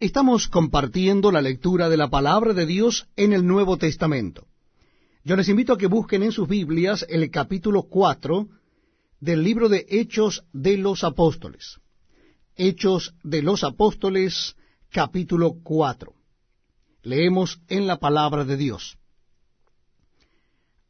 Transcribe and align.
Estamos 0.00 0.46
compartiendo 0.46 1.32
la 1.32 1.42
lectura 1.42 1.88
de 1.88 1.96
la 1.96 2.08
palabra 2.08 2.54
de 2.54 2.66
Dios 2.66 3.08
en 3.16 3.32
el 3.32 3.44
Nuevo 3.44 3.78
Testamento. 3.78 4.46
Yo 5.24 5.34
les 5.34 5.48
invito 5.48 5.72
a 5.72 5.76
que 5.76 5.88
busquen 5.88 6.22
en 6.22 6.30
sus 6.30 6.46
Biblias 6.46 7.04
el 7.08 7.28
capítulo 7.32 7.82
4 7.82 8.46
del 9.18 9.42
libro 9.42 9.68
de 9.68 9.86
Hechos 9.88 10.44
de 10.52 10.78
los 10.78 11.02
Apóstoles. 11.02 11.80
Hechos 12.54 13.12
de 13.24 13.42
los 13.42 13.64
Apóstoles, 13.64 14.54
capítulo 14.88 15.56
4. 15.64 16.12
Leemos 17.02 17.60
en 17.66 17.88
la 17.88 17.98
palabra 17.98 18.44
de 18.44 18.56
Dios. 18.56 18.98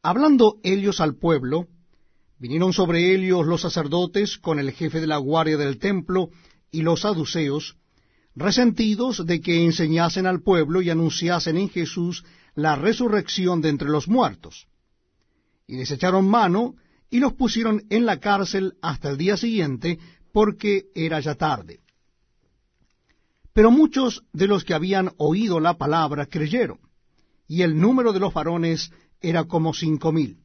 Hablando 0.03 0.59
ellos 0.61 1.01
al 1.01 1.15
pueblo, 1.15 1.65
vinieron 2.37 2.73
sobre 2.73 3.15
ellos 3.15 3.47
los 3.47 3.61
sacerdotes 3.61 4.37
con 4.37 4.59
el 4.59 4.71
jefe 4.71 5.01
de 5.01 5.07
la 5.07 5.17
guardia 5.17 5.57
del 5.57 5.79
templo 5.79 6.29
y 6.69 6.83
los 6.83 7.01
saduceos, 7.01 7.75
resentidos 8.35 9.25
de 9.25 9.41
que 9.41 9.65
enseñasen 9.65 10.25
al 10.25 10.41
pueblo 10.41 10.81
y 10.81 10.89
anunciasen 10.89 11.57
en 11.57 11.69
Jesús 11.69 12.23
la 12.55 12.75
resurrección 12.75 13.61
de 13.61 13.69
entre 13.69 13.89
los 13.89 14.07
muertos. 14.07 14.67
Y 15.67 15.77
les 15.77 15.91
echaron 15.91 16.27
mano 16.27 16.75
y 17.09 17.19
los 17.19 17.33
pusieron 17.33 17.83
en 17.89 18.05
la 18.05 18.19
cárcel 18.19 18.73
hasta 18.81 19.09
el 19.09 19.17
día 19.17 19.37
siguiente, 19.37 19.99
porque 20.31 20.85
era 20.93 21.19
ya 21.19 21.35
tarde. 21.35 21.79
Pero 23.53 23.71
muchos 23.71 24.23
de 24.31 24.47
los 24.47 24.63
que 24.63 24.73
habían 24.73 25.11
oído 25.17 25.59
la 25.59 25.77
palabra 25.77 26.27
creyeron, 26.27 26.79
y 27.47 27.63
el 27.63 27.79
número 27.79 28.13
de 28.13 28.19
los 28.19 28.33
varones 28.33 28.91
era 29.21 29.45
como 29.45 29.73
cinco 29.73 30.11
mil. 30.11 30.37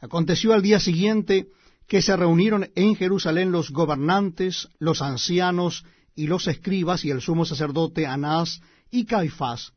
Aconteció 0.00 0.54
al 0.54 0.62
día 0.62 0.80
siguiente 0.80 1.48
que 1.90 2.02
se 2.02 2.14
reunieron 2.14 2.70
en 2.76 2.94
Jerusalén 2.94 3.50
los 3.50 3.72
gobernantes, 3.72 4.68
los 4.78 5.02
ancianos 5.02 5.84
y 6.14 6.28
los 6.28 6.46
escribas 6.46 7.04
y 7.04 7.10
el 7.10 7.20
sumo 7.20 7.44
sacerdote 7.44 8.06
Anás 8.06 8.60
y 8.92 9.06
Caifás, 9.06 9.72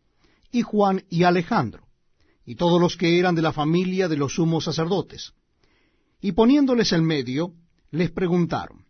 y 0.51 0.61
Juan 0.61 1.03
y 1.09 1.23
Alejandro, 1.23 1.87
y 2.45 2.53
todos 2.53 2.79
los 2.79 2.97
que 2.97 3.17
eran 3.17 3.33
de 3.33 3.41
la 3.41 3.51
familia 3.51 4.07
de 4.07 4.17
los 4.17 4.35
sumos 4.35 4.65
sacerdotes. 4.65 5.33
Y 6.21 6.33
poniéndoles 6.33 6.91
el 6.91 7.01
medio, 7.01 7.55
les 7.89 8.11
preguntaron, 8.11 8.85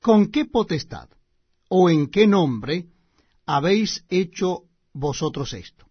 ¿con 0.00 0.30
qué 0.30 0.44
potestad 0.44 1.08
o 1.68 1.90
en 1.90 2.06
qué 2.06 2.28
nombre 2.28 2.86
habéis 3.46 4.04
hecho 4.08 4.60
vosotros 4.92 5.52
esto? 5.54 5.86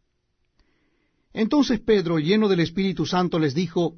Entonces 1.34 1.82
Pedro, 1.82 2.20
lleno 2.20 2.48
del 2.48 2.62
Espíritu 2.62 3.06
Santo, 3.06 3.38
les 3.38 3.54
dijo, 3.54 3.98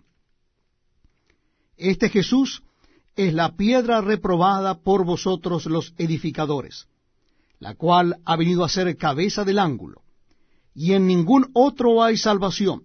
Este 1.81 2.09
Jesús 2.09 2.61
es 3.15 3.33
la 3.33 3.55
piedra 3.55 4.01
reprobada 4.01 4.83
por 4.83 5.03
vosotros 5.03 5.65
los 5.65 5.95
edificadores, 5.97 6.85
la 7.57 7.73
cual 7.73 8.17
ha 8.23 8.35
venido 8.35 8.63
a 8.63 8.69
ser 8.69 8.95
cabeza 8.97 9.43
del 9.45 9.57
ángulo, 9.57 10.03
y 10.75 10.93
en 10.93 11.07
ningún 11.07 11.49
otro 11.53 12.03
hay 12.03 12.17
salvación, 12.17 12.83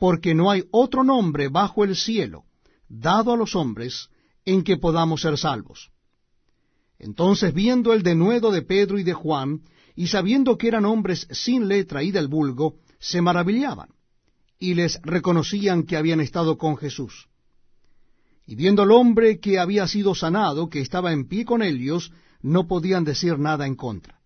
porque 0.00 0.34
no 0.34 0.50
hay 0.50 0.64
otro 0.72 1.04
nombre 1.04 1.46
bajo 1.46 1.84
el 1.84 1.94
cielo 1.94 2.42
dado 2.88 3.32
a 3.32 3.36
los 3.36 3.54
hombres 3.54 4.08
en 4.44 4.64
que 4.64 4.78
podamos 4.78 5.20
ser 5.20 5.38
salvos. 5.38 5.92
Entonces, 6.98 7.54
viendo 7.54 7.92
el 7.92 8.02
denuedo 8.02 8.50
de 8.50 8.62
Pedro 8.62 8.98
y 8.98 9.04
de 9.04 9.14
Juan, 9.14 9.62
y 9.94 10.08
sabiendo 10.08 10.58
que 10.58 10.66
eran 10.66 10.86
hombres 10.86 11.28
sin 11.30 11.68
letra 11.68 12.02
y 12.02 12.10
del 12.10 12.26
vulgo, 12.26 12.78
se 12.98 13.22
maravillaban, 13.22 13.90
y 14.58 14.74
les 14.74 15.00
reconocían 15.02 15.84
que 15.84 15.96
habían 15.96 16.20
estado 16.20 16.58
con 16.58 16.76
Jesús. 16.76 17.27
Y 18.48 18.54
viendo 18.54 18.80
al 18.80 18.92
hombre 18.92 19.40
que 19.40 19.58
había 19.58 19.86
sido 19.86 20.14
sanado, 20.14 20.70
que 20.70 20.80
estaba 20.80 21.12
en 21.12 21.28
pie 21.28 21.44
con 21.44 21.60
ellos, 21.62 22.12
no 22.40 22.66
podían 22.66 23.04
decir 23.04 23.38
nada 23.38 23.66
en 23.66 23.74
contra. 23.74 24.22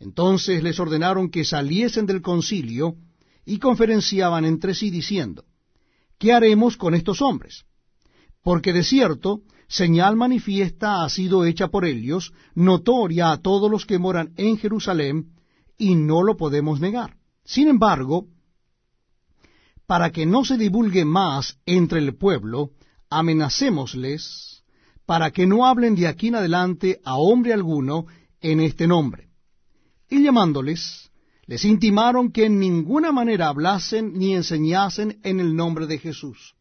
Entonces 0.00 0.62
les 0.62 0.80
ordenaron 0.80 1.28
que 1.30 1.44
saliesen 1.44 2.06
del 2.06 2.22
concilio, 2.22 2.96
y 3.44 3.58
conferenciaban 3.58 4.46
entre 4.46 4.74
sí 4.74 4.90
diciendo, 4.90 5.44
¿qué 6.18 6.32
haremos 6.32 6.78
con 6.78 6.94
estos 6.94 7.20
hombres? 7.20 7.66
Porque 8.42 8.72
de 8.72 8.82
cierto, 8.82 9.42
señal 9.68 10.16
manifiesta 10.16 11.04
ha 11.04 11.08
sido 11.10 11.44
hecha 11.44 11.68
por 11.68 11.84
ellos, 11.84 12.32
notoria 12.54 13.32
a 13.32 13.42
todos 13.42 13.70
los 13.70 13.84
que 13.84 13.98
moran 13.98 14.32
en 14.38 14.56
Jerusalén, 14.56 15.34
y 15.76 15.94
no 15.94 16.22
lo 16.22 16.38
podemos 16.38 16.80
negar. 16.80 17.18
Sin 17.44 17.68
embargo, 17.68 18.28
para 19.86 20.10
que 20.10 20.24
no 20.24 20.42
se 20.42 20.56
divulgue 20.56 21.04
más 21.04 21.58
entre 21.66 21.98
el 21.98 22.16
pueblo, 22.16 22.70
amenacémosles 23.10 24.62
para 25.06 25.30
que 25.30 25.46
no 25.46 25.66
hablen 25.66 25.94
de 25.94 26.08
aquí 26.08 26.28
en 26.28 26.34
adelante 26.34 27.00
a 27.04 27.16
hombre 27.16 27.52
alguno 27.52 28.06
en 28.40 28.60
este 28.60 28.86
nombre. 28.86 29.28
Y 30.10 30.22
llamándoles, 30.22 31.10
les 31.46 31.64
intimaron 31.64 32.32
que 32.32 32.46
en 32.46 32.58
ninguna 32.58 33.12
manera 33.12 33.48
hablasen 33.48 34.18
ni 34.18 34.34
enseñasen 34.34 35.20
en 35.22 35.40
el 35.40 35.54
nombre 35.54 35.86
de 35.86 35.98
Jesús. 35.98 36.54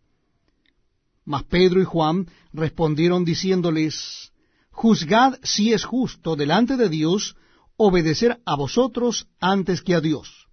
Mas 1.25 1.43
Pedro 1.43 1.81
y 1.81 1.85
Juan 1.85 2.27
respondieron 2.53 3.25
diciéndoles, 3.25 4.31
Juzgad 4.69 5.39
si 5.41 5.73
es 5.73 5.83
justo 5.83 6.35
delante 6.35 6.77
de 6.77 6.89
Dios 6.89 7.35
obedecer 7.77 8.39
a 8.45 8.55
vosotros 8.55 9.27
antes 9.39 9.81
que 9.81 9.95
a 9.95 10.01
Dios, 10.01 10.47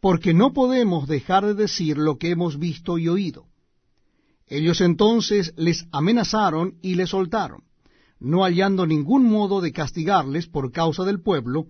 porque 0.00 0.34
no 0.34 0.52
podemos 0.52 1.08
dejar 1.08 1.44
de 1.46 1.54
decir 1.54 1.98
lo 1.98 2.18
que 2.18 2.30
hemos 2.30 2.58
visto 2.58 2.96
y 2.98 3.08
oído. 3.08 3.51
Ellos 4.54 4.82
entonces 4.82 5.54
les 5.56 5.86
amenazaron 5.92 6.74
y 6.82 6.94
les 6.94 7.08
soltaron, 7.08 7.62
no 8.20 8.42
hallando 8.44 8.86
ningún 8.86 9.24
modo 9.24 9.62
de 9.62 9.72
castigarles 9.72 10.46
por 10.46 10.70
causa 10.72 11.04
del 11.04 11.22
pueblo, 11.22 11.68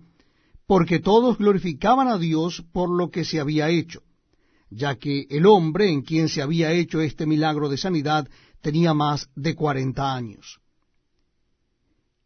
porque 0.67 0.99
todos 0.99 1.37
glorificaban 1.37 2.09
a 2.09 2.17
Dios 2.17 2.61
por 2.73 2.89
lo 2.89 3.09
que 3.09 3.23
se 3.23 3.39
había 3.39 3.69
hecho, 3.69 4.01
ya 4.69 4.97
que 4.97 5.27
el 5.29 5.45
hombre 5.45 5.89
en 5.93 6.01
quien 6.01 6.27
se 6.27 6.41
había 6.41 6.73
hecho 6.73 6.99
este 6.99 7.25
milagro 7.25 7.69
de 7.69 7.77
sanidad 7.77 8.27
tenía 8.59 8.93
más 8.93 9.29
de 9.33 9.55
cuarenta 9.55 10.13
años. 10.13 10.59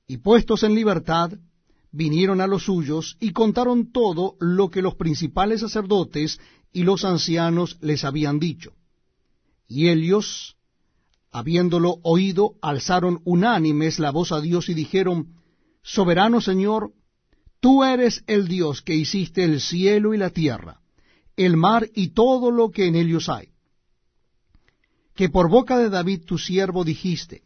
Y 0.08 0.18
puestos 0.18 0.64
en 0.64 0.74
libertad, 0.74 1.34
vinieron 1.92 2.42
a 2.42 2.48
los 2.48 2.64
suyos 2.64 3.16
y 3.20 3.32
contaron 3.32 3.92
todo 3.92 4.38
lo 4.40 4.72
que 4.72 4.82
los 4.82 4.96
principales 4.96 5.62
sacerdotes 5.62 6.40
y 6.74 6.82
los 6.82 7.06
ancianos 7.06 7.78
les 7.80 8.04
habían 8.04 8.40
dicho. 8.40 8.74
Y 9.68 9.90
ellos, 9.90 10.56
habiéndolo 11.32 12.00
oído, 12.04 12.56
alzaron 12.62 13.22
unánimes 13.26 14.00
la 14.00 14.12
voz 14.12 14.32
a 14.32 14.40
Dios 14.40 14.70
y 14.70 14.74
dijeron, 14.74 15.36
Soberano 15.84 16.42
Señor, 16.42 16.92
tú 17.60 17.84
eres 17.84 18.24
el 18.28 18.48
Dios 18.48 18.82
que 18.82 18.96
hiciste 18.96 19.44
el 19.44 19.62
cielo 19.62 20.14
y 20.14 20.18
la 20.18 20.30
tierra, 20.30 20.82
el 21.36 21.58
mar 21.58 21.90
y 21.94 22.10
todo 22.10 22.52
lo 22.52 22.72
que 22.72 22.88
en 22.88 22.96
ellos 22.96 23.30
hay. 23.30 23.50
Que 25.16 25.30
por 25.30 25.50
boca 25.50 25.78
de 25.78 25.90
David 25.90 26.24
tu 26.26 26.38
siervo 26.38 26.84
dijiste, 26.84 27.44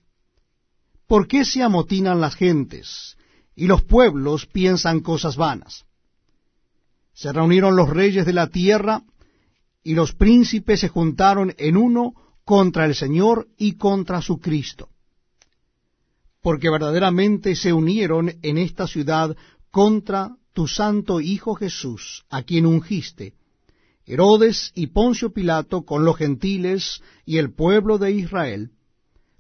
¿por 1.08 1.28
qué 1.28 1.46
se 1.46 1.64
amotinan 1.64 2.22
las 2.22 2.36
gentes 2.36 3.18
y 3.56 3.68
los 3.68 3.84
pueblos 3.84 4.46
piensan 4.46 5.00
cosas 5.00 5.38
vanas? 5.38 5.86
Se 7.14 7.32
reunieron 7.32 7.76
los 7.76 7.90
reyes 7.90 8.26
de 8.26 8.34
la 8.34 8.48
tierra 8.48 9.04
y 9.84 9.96
los 9.96 10.14
príncipes 10.14 10.80
se 10.80 10.90
juntaron 10.90 11.54
en 11.58 11.78
uno 11.78 12.14
contra 12.44 12.86
el 12.86 12.96
Señor 12.96 13.48
y 13.58 13.74
contra 13.74 14.22
su 14.22 14.40
Cristo. 14.40 14.90
Porque 16.42 16.70
verdaderamente 16.70 17.56
se 17.56 17.74
unieron 17.74 18.34
en 18.42 18.58
esta 18.58 18.88
ciudad 18.88 19.36
contra 19.70 20.36
tu 20.54 20.68
santo 20.68 21.22
Hijo 21.22 21.56
Jesús, 21.56 22.26
a 22.30 22.44
quien 22.44 22.66
ungiste, 22.66 23.34
Herodes 24.06 24.72
y 24.76 24.88
Poncio 24.88 25.32
Pilato 25.32 25.84
con 25.84 26.04
los 26.04 26.18
gentiles 26.18 27.02
y 27.26 27.38
el 27.38 27.54
pueblo 27.54 27.98
de 27.98 28.12
Israel, 28.12 28.72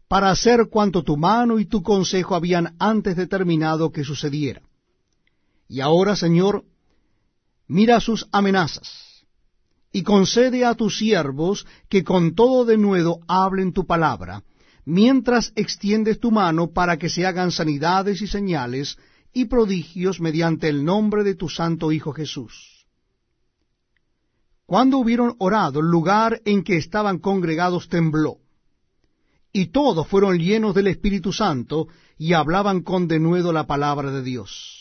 para 0.07 0.29
hacer 0.29 0.67
cuanto 0.69 1.03
tu 1.03 1.17
mano 1.17 1.59
y 1.59 1.65
tu 1.65 1.81
consejo 1.83 2.35
habían 2.35 2.75
antes 2.79 3.15
determinado 3.15 3.91
que 3.91 4.03
sucediera. 4.03 4.61
Y 5.67 5.79
ahora, 5.79 6.15
Señor, 6.15 6.65
mira 7.67 7.99
sus 7.99 8.27
amenazas 8.31 9.10
y 9.91 10.03
concede 10.03 10.65
a 10.65 10.75
tus 10.75 10.97
siervos 10.97 11.65
que 11.89 12.03
con 12.03 12.33
todo 12.35 12.65
denuedo 12.65 13.19
hablen 13.27 13.73
tu 13.73 13.85
palabra, 13.85 14.43
mientras 14.85 15.51
extiendes 15.55 16.19
tu 16.19 16.31
mano 16.31 16.71
para 16.71 16.97
que 16.97 17.09
se 17.09 17.25
hagan 17.25 17.51
sanidades 17.51 18.21
y 18.21 18.27
señales 18.27 18.97
y 19.33 19.45
prodigios 19.45 20.19
mediante 20.19 20.69
el 20.69 20.83
nombre 20.83 21.23
de 21.23 21.35
tu 21.35 21.49
santo 21.49 21.91
Hijo 21.91 22.13
Jesús. 22.13 22.85
Cuando 24.65 24.97
hubieron 24.97 25.35
orado, 25.39 25.81
el 25.81 25.87
lugar 25.87 26.41
en 26.45 26.63
que 26.63 26.77
estaban 26.77 27.19
congregados 27.19 27.89
tembló, 27.89 28.37
y 29.53 29.67
todos 29.67 30.07
fueron 30.07 30.37
llenos 30.39 30.73
del 30.73 30.87
Espíritu 30.87 31.33
Santo, 31.33 31.89
y 32.17 32.33
hablaban 32.33 32.81
con 32.81 33.07
denuedo 33.07 33.51
la 33.51 33.67
palabra 33.67 34.11
de 34.11 34.23
Dios. 34.23 34.80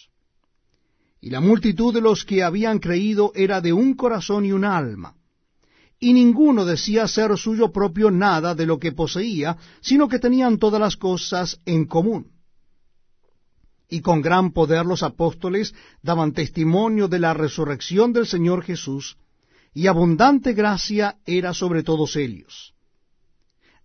Y 1.20 1.30
la 1.30 1.40
multitud 1.40 1.92
de 1.92 2.00
los 2.00 2.24
que 2.24 2.42
habían 2.42 2.78
creído 2.78 3.32
era 3.34 3.60
de 3.60 3.72
un 3.72 3.94
corazón 3.94 4.44
y 4.44 4.52
un 4.52 4.64
alma 4.64 5.14
y 6.00 6.14
ninguno 6.14 6.64
decía 6.64 7.06
ser 7.06 7.36
suyo 7.36 7.70
propio 7.70 8.10
nada 8.10 8.54
de 8.54 8.64
lo 8.64 8.78
que 8.78 8.92
poseía, 8.92 9.58
sino 9.82 10.08
que 10.08 10.18
tenían 10.18 10.58
todas 10.58 10.80
las 10.80 10.96
cosas 10.96 11.60
en 11.66 11.84
común. 11.84 12.32
Y 13.90 14.00
con 14.00 14.22
gran 14.22 14.52
poder 14.52 14.86
los 14.86 15.02
apóstoles 15.02 15.74
daban 16.02 16.32
testimonio 16.32 17.06
de 17.06 17.18
la 17.18 17.34
resurrección 17.34 18.14
del 18.14 18.26
Señor 18.26 18.62
Jesús, 18.62 19.18
y 19.74 19.86
abundante 19.88 20.54
gracia 20.54 21.18
era 21.26 21.52
sobre 21.52 21.82
todos 21.82 22.16
ellos. 22.16 22.72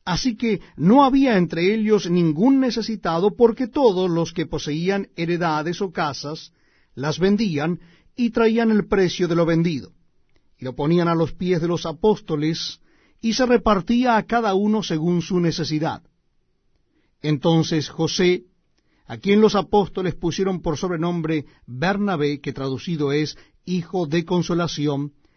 Así 0.06 0.38
que 0.38 0.62
no 0.78 1.04
había 1.04 1.38
entre 1.38 1.74
ellos 1.74 2.10
ningún 2.10 2.60
necesitado, 2.60 3.36
porque 3.36 3.68
todos 3.68 4.10
los 4.10 4.32
que 4.32 4.46
poseían 4.46 5.10
heredades 5.16 5.82
o 5.82 5.92
casas 5.92 6.54
las 6.96 7.20
vendían 7.20 7.80
y 8.16 8.32
traían 8.32 8.72
el 8.72 8.88
precio 8.88 9.28
de 9.28 9.36
lo 9.36 9.46
vendido 9.46 9.92
y 10.58 10.66
lo 10.66 10.76
ponían 10.76 11.08
a 11.08 11.16
los 11.16 11.34
pies 11.34 11.62
de 11.62 11.68
los 11.68 11.86
apóstoles, 11.86 12.80
y 13.22 13.34
se 13.34 13.46
repartía 13.46 14.18
a 14.18 14.24
cada 14.24 14.54
uno 14.54 14.84
según 14.84 15.22
su 15.22 15.40
necesidad. 15.40 16.04
Entonces 17.22 17.90
José, 17.90 18.44
a 19.08 19.18
quien 19.18 19.42
los 19.42 19.56
apóstoles 19.56 20.16
pusieron 20.16 20.62
por 20.62 20.78
sobrenombre 20.78 21.46
Bernabé, 21.66 22.40
que 22.40 22.54
traducido 22.54 23.12
es 23.12 23.38
Hijo 23.66 24.06
de 24.06 24.26
Consolación, 24.26 25.14